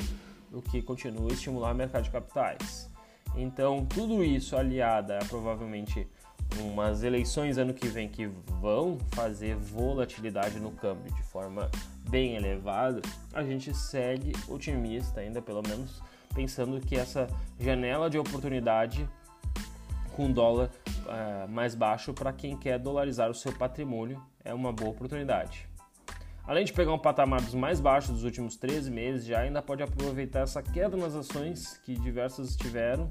o 0.51 0.61
que 0.61 0.81
continua 0.81 1.29
a 1.29 1.33
estimular 1.33 1.71
o 1.71 1.75
mercado 1.75 2.03
de 2.03 2.11
capitais. 2.11 2.91
Então, 3.37 3.85
tudo 3.85 4.21
isso 4.21 4.57
aliado 4.57 5.13
a 5.13 5.19
provavelmente 5.19 6.05
umas 6.61 7.03
eleições 7.03 7.57
ano 7.57 7.73
que 7.73 7.87
vem 7.87 8.07
que 8.07 8.27
vão 8.61 8.97
fazer 9.11 9.55
volatilidade 9.55 10.59
no 10.59 10.71
câmbio 10.71 11.13
de 11.13 11.23
forma 11.23 11.69
bem 12.09 12.35
elevada, 12.35 13.01
a 13.33 13.43
gente 13.43 13.73
segue 13.73 14.33
otimista 14.47 15.21
ainda, 15.21 15.41
pelo 15.41 15.61
menos 15.67 16.01
pensando 16.33 16.79
que 16.79 16.95
essa 16.95 17.27
janela 17.59 18.09
de 18.09 18.17
oportunidade 18.17 19.07
com 20.15 20.31
dólar 20.31 20.69
é, 21.07 21.47
mais 21.47 21.75
baixo 21.75 22.13
para 22.13 22.31
quem 22.31 22.57
quer 22.57 22.79
dolarizar 22.79 23.29
o 23.29 23.33
seu 23.33 23.51
patrimônio 23.51 24.21
é 24.43 24.53
uma 24.53 24.71
boa 24.71 24.91
oportunidade. 24.91 25.67
Além 26.45 26.65
de 26.65 26.73
pegar 26.73 26.93
um 26.93 26.99
patamar 26.99 27.41
dos 27.41 27.53
mais 27.53 27.79
baixos 27.79 28.11
dos 28.11 28.23
últimos 28.25 28.57
13 28.57 28.91
meses, 28.91 29.25
já 29.25 29.39
ainda 29.39 29.61
pode 29.61 29.81
aproveitar 29.81 30.41
essa 30.41 30.61
queda 30.61 30.97
nas 30.97 31.15
ações 31.15 31.77
que 31.85 31.95
diversas 31.95 32.55
tiveram 32.55 33.09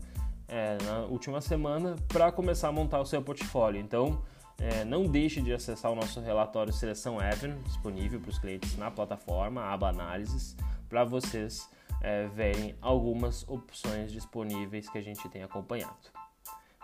é, 0.52 0.76
na 0.84 0.98
última 1.06 1.40
semana 1.40 1.96
para 2.08 2.30
começar 2.30 2.68
a 2.68 2.72
montar 2.72 3.00
o 3.00 3.06
seu 3.06 3.22
portfólio. 3.22 3.80
Então, 3.80 4.22
é, 4.60 4.84
não 4.84 5.06
deixe 5.06 5.40
de 5.40 5.50
acessar 5.50 5.90
o 5.90 5.94
nosso 5.94 6.20
relatório 6.20 6.70
Seleção 6.70 7.16
Even, 7.22 7.58
disponível 7.62 8.20
para 8.20 8.30
os 8.30 8.38
clientes 8.38 8.76
na 8.76 8.90
plataforma, 8.90 9.62
aba 9.62 9.88
Análises, 9.88 10.54
para 10.90 11.04
vocês 11.04 11.66
é, 12.02 12.26
verem 12.26 12.74
algumas 12.82 13.48
opções 13.48 14.12
disponíveis 14.12 14.90
que 14.90 14.98
a 14.98 15.02
gente 15.02 15.26
tem 15.30 15.42
acompanhado. 15.42 15.96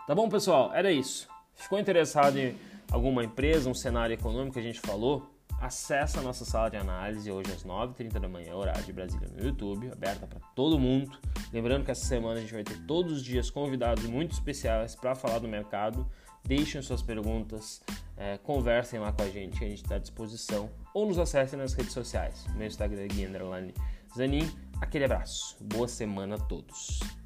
Tá 0.07 0.15
bom, 0.15 0.27
pessoal? 0.27 0.73
Era 0.73 0.91
isso. 0.91 1.29
Ficou 1.53 1.77
interessado 1.77 2.39
em 2.39 2.57
alguma 2.91 3.23
empresa, 3.23 3.69
um 3.69 3.75
cenário 3.75 4.15
econômico 4.15 4.53
que 4.53 4.59
a 4.59 4.63
gente 4.63 4.79
falou? 4.79 5.29
Acesse 5.61 6.17
a 6.17 6.21
nossa 6.21 6.45
sala 6.45 6.69
de 6.69 6.77
análise 6.77 7.29
hoje 7.29 7.51
às 7.51 7.65
9h30 7.65 8.13
da 8.13 8.29
manhã, 8.29 8.55
horário 8.55 8.83
de 8.83 8.93
Brasília, 8.93 9.27
no 9.27 9.43
YouTube, 9.43 9.91
aberta 9.91 10.25
para 10.25 10.39
todo 10.55 10.79
mundo. 10.79 11.11
Lembrando 11.51 11.83
que 11.83 11.91
essa 11.91 12.05
semana 12.05 12.37
a 12.37 12.41
gente 12.41 12.53
vai 12.53 12.63
ter 12.63 12.77
todos 12.85 13.11
os 13.11 13.23
dias 13.23 13.49
convidados 13.49 14.05
muito 14.05 14.31
especiais 14.31 14.95
para 14.95 15.15
falar 15.15 15.39
do 15.39 15.49
mercado. 15.49 16.09
Deixem 16.45 16.81
suas 16.81 17.01
perguntas, 17.01 17.81
é, 18.15 18.37
conversem 18.37 18.99
lá 19.01 19.11
com 19.11 19.21
a 19.21 19.27
gente, 19.29 19.61
a 19.63 19.67
gente 19.67 19.83
está 19.83 19.95
à 19.95 19.99
disposição. 19.99 20.69
Ou 20.93 21.05
nos 21.05 21.19
acessem 21.19 21.59
nas 21.59 21.73
redes 21.73 21.91
sociais. 21.91 22.47
Meu 22.55 22.65
Instagram 22.65 23.01
é 23.03 24.15
Zanin. 24.15 24.49
Aquele 24.79 25.03
abraço. 25.03 25.57
Boa 25.61 25.89
semana 25.89 26.35
a 26.35 26.39
todos. 26.39 27.18